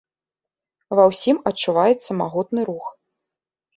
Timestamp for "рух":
2.71-2.85